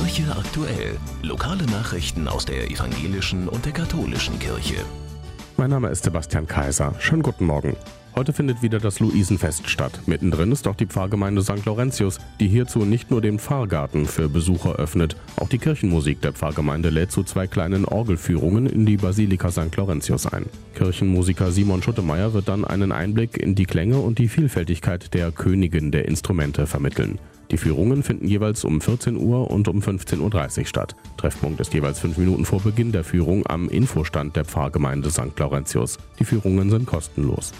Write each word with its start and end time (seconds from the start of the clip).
Kirche 0.00 0.34
aktuell. 0.34 0.96
Lokale 1.22 1.66
Nachrichten 1.66 2.26
aus 2.26 2.46
der 2.46 2.70
evangelischen 2.70 3.48
und 3.48 3.66
der 3.66 3.72
katholischen 3.72 4.38
Kirche. 4.38 4.76
Mein 5.58 5.68
Name 5.68 5.90
ist 5.90 6.04
Sebastian 6.04 6.46
Kaiser. 6.46 6.94
Schönen 6.98 7.22
guten 7.22 7.44
Morgen. 7.44 7.76
Heute 8.16 8.32
findet 8.32 8.60
wieder 8.60 8.80
das 8.80 8.98
Luisenfest 8.98 9.70
statt. 9.70 10.00
Mittendrin 10.06 10.50
ist 10.50 10.66
auch 10.66 10.74
die 10.74 10.86
Pfarrgemeinde 10.86 11.42
St. 11.42 11.64
Laurentius, 11.64 12.18
die 12.40 12.48
hierzu 12.48 12.80
nicht 12.80 13.10
nur 13.10 13.20
den 13.20 13.38
Pfarrgarten 13.38 14.06
für 14.06 14.28
Besucher 14.28 14.74
öffnet. 14.76 15.16
Auch 15.36 15.48
die 15.48 15.58
Kirchenmusik 15.58 16.20
der 16.20 16.32
Pfarrgemeinde 16.32 16.90
lädt 16.90 17.12
zu 17.12 17.22
zwei 17.22 17.46
kleinen 17.46 17.84
Orgelführungen 17.84 18.66
in 18.66 18.84
die 18.84 18.96
Basilika 18.96 19.50
St. 19.52 19.74
Laurentius 19.76 20.26
ein. 20.26 20.46
Kirchenmusiker 20.74 21.52
Simon 21.52 21.82
Schuttemeier 21.82 22.34
wird 22.34 22.48
dann 22.48 22.64
einen 22.64 22.90
Einblick 22.90 23.36
in 23.36 23.54
die 23.54 23.66
Klänge 23.66 23.98
und 23.98 24.18
die 24.18 24.28
Vielfältigkeit 24.28 25.14
der 25.14 25.30
Königin 25.30 25.92
der 25.92 26.06
Instrumente 26.06 26.66
vermitteln. 26.66 27.18
Die 27.52 27.58
Führungen 27.58 28.02
finden 28.02 28.26
jeweils 28.26 28.64
um 28.64 28.80
14 28.80 29.16
Uhr 29.16 29.50
und 29.50 29.66
um 29.66 29.80
15.30 29.80 30.60
Uhr 30.60 30.66
statt. 30.66 30.96
Treffpunkt 31.16 31.60
ist 31.60 31.74
jeweils 31.74 32.00
fünf 32.00 32.16
Minuten 32.16 32.44
vor 32.44 32.60
Beginn 32.60 32.92
der 32.92 33.04
Führung 33.04 33.46
am 33.46 33.68
Infostand 33.68 34.36
der 34.36 34.44
Pfarrgemeinde 34.44 35.10
St. 35.10 35.38
Laurentius. 35.38 35.98
Die 36.18 36.24
Führungen 36.24 36.70
sind 36.70 36.86
kostenlos. 36.86 37.52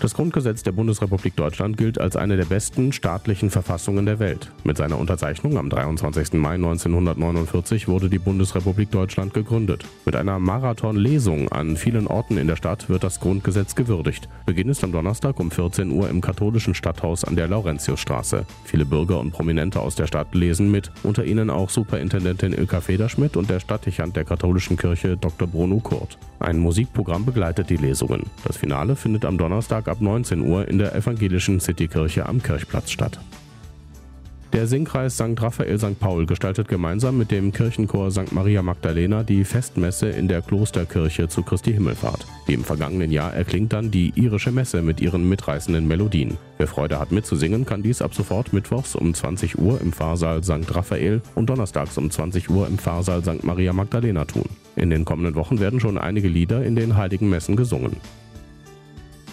Das 0.00 0.14
Grundgesetz 0.14 0.62
der 0.62 0.70
Bundesrepublik 0.70 1.34
Deutschland 1.34 1.76
gilt 1.76 2.00
als 2.00 2.14
eine 2.14 2.36
der 2.36 2.44
besten 2.44 2.92
staatlichen 2.92 3.50
Verfassungen 3.50 4.06
der 4.06 4.20
Welt. 4.20 4.52
Mit 4.62 4.76
seiner 4.76 4.96
Unterzeichnung 4.96 5.58
am 5.58 5.70
23. 5.70 6.34
Mai 6.34 6.54
1949 6.54 7.88
wurde 7.88 8.08
die 8.08 8.20
Bundesrepublik 8.20 8.92
Deutschland 8.92 9.34
gegründet. 9.34 9.84
Mit 10.04 10.14
einer 10.14 10.38
Marathonlesung 10.38 11.50
an 11.50 11.76
vielen 11.76 12.06
Orten 12.06 12.38
in 12.38 12.46
der 12.46 12.54
Stadt 12.54 12.88
wird 12.88 13.02
das 13.02 13.18
Grundgesetz 13.18 13.74
gewürdigt. 13.74 14.28
Beginn 14.46 14.68
ist 14.68 14.84
am 14.84 14.92
Donnerstag 14.92 15.40
um 15.40 15.50
14 15.50 15.90
Uhr 15.90 16.08
im 16.08 16.20
katholischen 16.20 16.74
Stadthaus 16.74 17.24
an 17.24 17.34
der 17.34 17.48
Laurentiusstraße. 17.48 18.46
Viele 18.62 18.84
Bürger 18.84 19.18
und 19.18 19.32
Prominente 19.32 19.80
aus 19.80 19.96
der 19.96 20.06
Stadt 20.06 20.32
lesen 20.32 20.70
mit, 20.70 20.92
unter 21.02 21.24
ihnen 21.24 21.50
auch 21.50 21.70
Superintendentin 21.70 22.52
Ilka 22.52 22.80
Federschmidt 22.80 23.36
und 23.36 23.50
der 23.50 23.58
Stadtdechant 23.58 24.14
der 24.14 24.24
katholischen 24.24 24.76
Kirche 24.76 25.16
Dr. 25.16 25.48
Bruno 25.48 25.80
Kurt. 25.80 26.18
Ein 26.38 26.58
Musikprogramm 26.58 27.24
begleitet 27.24 27.68
die 27.68 27.76
Lesungen. 27.76 28.22
Das 28.44 28.56
Finale 28.56 28.94
findet 28.94 29.24
am 29.24 29.36
Donnerstag 29.36 29.87
ab 29.88 30.00
19 30.00 30.40
Uhr 30.40 30.68
in 30.68 30.78
der 30.78 30.94
evangelischen 30.94 31.60
Citykirche 31.60 32.26
am 32.26 32.42
Kirchplatz 32.42 32.90
statt. 32.90 33.18
Der 34.54 34.66
Singkreis 34.66 35.14
St. 35.14 35.40
Raphael 35.40 35.78
St. 35.78 36.00
Paul 36.00 36.24
gestaltet 36.24 36.68
gemeinsam 36.68 37.18
mit 37.18 37.30
dem 37.30 37.52
Kirchenchor 37.52 38.10
St. 38.10 38.32
Maria 38.32 38.62
Magdalena 38.62 39.22
die 39.22 39.44
Festmesse 39.44 40.08
in 40.08 40.26
der 40.26 40.40
Klosterkirche 40.40 41.28
zu 41.28 41.42
Christi 41.42 41.74
Himmelfahrt. 41.74 42.26
Im 42.46 42.64
vergangenen 42.64 43.12
Jahr 43.12 43.34
erklingt 43.34 43.74
dann 43.74 43.90
die 43.90 44.10
irische 44.16 44.50
Messe 44.50 44.80
mit 44.80 45.02
ihren 45.02 45.28
mitreißenden 45.28 45.86
Melodien. 45.86 46.38
Wer 46.56 46.66
Freude 46.66 46.98
hat 46.98 47.12
mitzusingen, 47.12 47.66
kann 47.66 47.82
dies 47.82 48.00
ab 48.00 48.14
sofort 48.14 48.54
mittwochs 48.54 48.96
um 48.96 49.12
20 49.12 49.58
Uhr 49.58 49.82
im 49.82 49.92
Pfarrsaal 49.92 50.42
St. 50.42 50.74
Raphael 50.74 51.20
und 51.34 51.50
donnerstags 51.50 51.98
um 51.98 52.10
20 52.10 52.48
Uhr 52.48 52.66
im 52.68 52.78
Pfarrsaal 52.78 53.22
St. 53.22 53.44
Maria 53.44 53.74
Magdalena 53.74 54.24
tun. 54.24 54.48
In 54.76 54.88
den 54.88 55.04
kommenden 55.04 55.34
Wochen 55.34 55.60
werden 55.60 55.78
schon 55.78 55.98
einige 55.98 56.28
Lieder 56.28 56.64
in 56.64 56.74
den 56.74 56.96
heiligen 56.96 57.28
Messen 57.28 57.54
gesungen. 57.54 57.96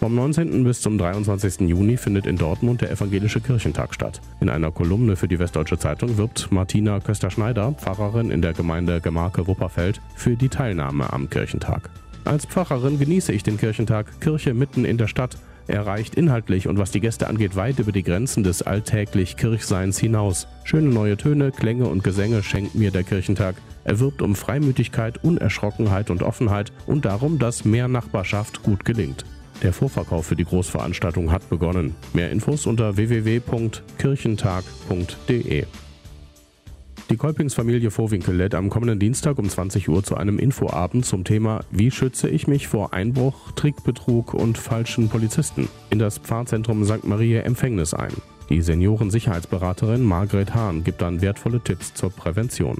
Vom 0.00 0.14
19. 0.14 0.64
bis 0.64 0.80
zum 0.80 0.96
23. 0.96 1.68
Juni 1.68 1.98
findet 1.98 2.26
in 2.26 2.38
Dortmund 2.38 2.80
der 2.80 2.90
Evangelische 2.90 3.42
Kirchentag 3.42 3.94
statt. 3.94 4.22
In 4.40 4.48
einer 4.48 4.70
Kolumne 4.72 5.14
für 5.14 5.28
die 5.28 5.38
Westdeutsche 5.38 5.76
Zeitung 5.76 6.16
wirbt 6.16 6.50
Martina 6.50 7.00
Köster-Schneider, 7.00 7.72
Pfarrerin 7.72 8.30
in 8.30 8.40
der 8.40 8.54
Gemeinde 8.54 9.02
Gemarke-Wupperfeld, 9.02 10.00
für 10.16 10.36
die 10.36 10.48
Teilnahme 10.48 11.12
am 11.12 11.28
Kirchentag. 11.28 11.90
Als 12.24 12.46
Pfarrerin 12.46 12.98
genieße 12.98 13.30
ich 13.34 13.42
den 13.42 13.58
Kirchentag, 13.58 14.22
Kirche 14.22 14.54
mitten 14.54 14.86
in 14.86 14.96
der 14.96 15.06
Stadt. 15.06 15.36
Er 15.66 15.84
reicht 15.84 16.14
inhaltlich 16.14 16.66
und 16.66 16.78
was 16.78 16.92
die 16.92 17.00
Gäste 17.00 17.26
angeht 17.26 17.54
weit 17.54 17.78
über 17.78 17.92
die 17.92 18.02
Grenzen 18.02 18.42
des 18.42 18.62
alltäglich 18.62 19.36
Kirchseins 19.36 19.98
hinaus. 19.98 20.46
Schöne 20.64 20.88
neue 20.88 21.18
Töne, 21.18 21.52
Klänge 21.52 21.84
und 21.84 22.02
Gesänge 22.02 22.42
schenkt 22.42 22.74
mir 22.74 22.90
der 22.90 23.04
Kirchentag. 23.04 23.56
Er 23.84 24.00
wirbt 24.00 24.22
um 24.22 24.34
Freimütigkeit, 24.34 25.22
Unerschrockenheit 25.22 26.08
und 26.08 26.22
Offenheit 26.22 26.72
und 26.86 27.04
darum, 27.04 27.38
dass 27.38 27.66
mehr 27.66 27.86
Nachbarschaft 27.86 28.62
gut 28.62 28.86
gelingt. 28.86 29.26
Der 29.62 29.72
Vorverkauf 29.74 30.26
für 30.26 30.36
die 30.36 30.44
Großveranstaltung 30.44 31.30
hat 31.30 31.48
begonnen. 31.50 31.94
Mehr 32.14 32.30
Infos 32.30 32.66
unter 32.66 32.96
www.kirchentag.de. 32.96 35.66
Die 37.10 37.16
Kolpingsfamilie 37.16 37.90
Vorwinkel 37.90 38.36
lädt 38.36 38.54
am 38.54 38.70
kommenden 38.70 39.00
Dienstag 39.00 39.38
um 39.38 39.48
20 39.48 39.88
Uhr 39.88 40.04
zu 40.04 40.16
einem 40.16 40.38
Infoabend 40.38 41.04
zum 41.04 41.24
Thema 41.24 41.64
Wie 41.70 41.90
schütze 41.90 42.28
ich 42.28 42.46
mich 42.46 42.68
vor 42.68 42.94
Einbruch, 42.94 43.52
Trickbetrug 43.52 44.32
und 44.32 44.56
falschen 44.56 45.08
Polizisten 45.08 45.68
in 45.90 45.98
das 45.98 46.18
Pfarrzentrum 46.18 46.84
St. 46.84 47.04
Maria 47.04 47.42
Empfängnis 47.42 47.94
ein. 47.94 48.12
Die 48.48 48.62
Seniorensicherheitsberaterin 48.62 50.04
Margret 50.04 50.54
Hahn 50.54 50.84
gibt 50.84 51.02
dann 51.02 51.20
wertvolle 51.20 51.60
Tipps 51.60 51.94
zur 51.94 52.10
Prävention. 52.10 52.78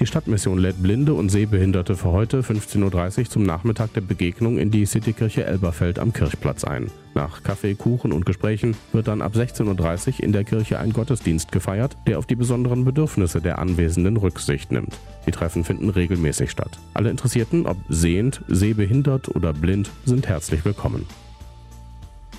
Die 0.00 0.06
Stadtmission 0.06 0.58
lädt 0.58 0.82
Blinde 0.82 1.12
und 1.12 1.28
Sehbehinderte 1.28 1.94
für 1.94 2.10
heute 2.10 2.40
15.30 2.40 3.18
Uhr 3.18 3.24
zum 3.26 3.42
Nachmittag 3.42 3.92
der 3.92 4.00
Begegnung 4.00 4.56
in 4.56 4.70
die 4.70 4.86
Citykirche 4.86 5.44
Elberfeld 5.44 5.98
am 5.98 6.14
Kirchplatz 6.14 6.64
ein. 6.64 6.90
Nach 7.14 7.42
Kaffee, 7.42 7.74
Kuchen 7.74 8.10
und 8.10 8.24
Gesprächen 8.24 8.74
wird 8.94 9.08
dann 9.08 9.20
ab 9.20 9.34
16.30 9.34 10.08
Uhr 10.08 10.24
in 10.24 10.32
der 10.32 10.44
Kirche 10.44 10.78
ein 10.78 10.94
Gottesdienst 10.94 11.52
gefeiert, 11.52 11.98
der 12.06 12.18
auf 12.18 12.24
die 12.24 12.34
besonderen 12.34 12.86
Bedürfnisse 12.86 13.42
der 13.42 13.58
Anwesenden 13.58 14.16
Rücksicht 14.16 14.72
nimmt. 14.72 14.98
Die 15.26 15.32
Treffen 15.32 15.64
finden 15.64 15.90
regelmäßig 15.90 16.50
statt. 16.50 16.78
Alle 16.94 17.10
Interessierten, 17.10 17.66
ob 17.66 17.76
sehend, 17.90 18.40
sehbehindert 18.48 19.28
oder 19.36 19.52
blind, 19.52 19.90
sind 20.06 20.26
herzlich 20.26 20.64
willkommen. 20.64 21.04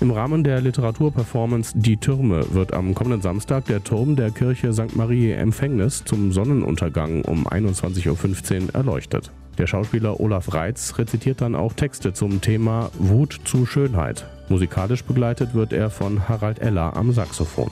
Im 0.02 0.10
Rahmen 0.10 0.42
der 0.42 0.60
Literaturperformance 0.60 1.74
Die 1.78 1.96
Türme 1.96 2.44
wird 2.54 2.74
am 2.74 2.92
kommenden 2.92 3.22
Samstag 3.22 3.66
der 3.66 3.84
Turm 3.84 4.16
der 4.16 4.32
Kirche 4.32 4.72
St. 4.72 4.96
Marie 4.96 5.30
Empfängnis 5.30 6.04
zum 6.04 6.32
Sonnenuntergang 6.32 7.24
um 7.24 7.46
21.15 7.46 8.64
Uhr 8.64 8.74
erleuchtet. 8.74 9.30
Der 9.58 9.68
Schauspieler 9.68 10.18
Olaf 10.18 10.52
Reitz 10.54 10.98
rezitiert 10.98 11.40
dann 11.40 11.54
auch 11.54 11.72
Texte 11.74 12.12
zum 12.12 12.40
Thema 12.40 12.90
Wut 12.98 13.42
zu 13.44 13.64
Schönheit. 13.64 14.26
Musikalisch 14.48 15.04
begleitet 15.04 15.54
wird 15.54 15.72
er 15.72 15.88
von 15.88 16.28
Harald 16.28 16.58
Eller 16.58 16.96
am 16.96 17.12
Saxophon. 17.12 17.70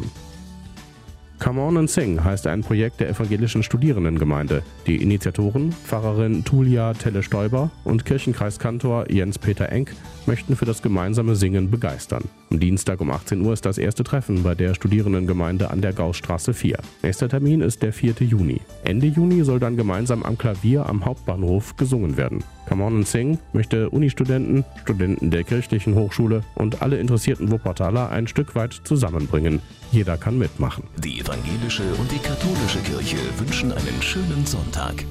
Come 1.41 1.63
On 1.63 1.79
and 1.79 1.91
Sing 1.91 2.23
heißt 2.23 2.47
ein 2.47 2.61
Projekt 2.61 3.01
der 3.01 3.09
evangelischen 3.09 3.63
Studierendengemeinde. 3.63 4.63
Die 4.87 4.97
Initiatoren, 4.97 5.73
Pfarrerin 5.73 6.45
Tulia 6.45 6.93
Telle-Stoiber 6.93 7.71
und 7.83 8.05
Kirchenkreiskantor 8.05 9.11
Jens-Peter 9.11 9.71
Enck 9.71 9.93
möchten 10.27 10.55
für 10.55 10.67
das 10.67 10.83
gemeinsame 10.83 11.37
Singen 11.37 11.71
begeistern. 11.71 12.25
Am 12.53 12.59
Dienstag 12.59 13.01
um 13.01 13.13
18 13.13 13.43
Uhr 13.43 13.53
ist 13.53 13.65
das 13.65 13.79
erste 13.79 14.03
Treffen 14.03 14.43
bei 14.43 14.57
der 14.57 14.75
Studierendengemeinde 14.75 15.71
an 15.71 15.81
der 15.81 15.93
Gaußstraße 15.93 16.53
4. 16.53 16.79
Nächster 17.05 17.29
Termin 17.29 17.61
ist 17.61 17.81
der 17.81 17.93
4. 17.93 18.15
Juni. 18.19 18.61
Ende 18.83 19.07
Juni 19.07 19.45
soll 19.45 19.61
dann 19.61 19.77
gemeinsam 19.77 20.25
am 20.25 20.37
Klavier 20.37 20.87
am 20.87 21.05
Hauptbahnhof 21.05 21.77
gesungen 21.77 22.17
werden. 22.17 22.43
Come 22.69 22.83
On 22.83 22.97
and 22.97 23.07
Sing 23.07 23.39
möchte 23.53 23.89
Unistudenten, 23.91 24.65
Studenten 24.83 25.31
der 25.31 25.45
kirchlichen 25.45 25.95
Hochschule 25.95 26.43
und 26.57 26.83
alle 26.83 26.99
interessierten 26.99 27.53
Wuppertaler 27.53 28.11
ein 28.11 28.27
Stück 28.27 28.57
weit 28.57 28.73
zusammenbringen. 28.83 29.61
Jeder 29.93 30.17
kann 30.17 30.37
mitmachen. 30.37 30.83
Die 30.99 31.21
evangelische 31.21 31.85
und 32.01 32.11
die 32.11 32.19
katholische 32.19 32.81
Kirche 32.81 33.17
wünschen 33.39 33.71
einen 33.71 34.03
schönen 34.03 34.45
Sonntag. 34.45 35.05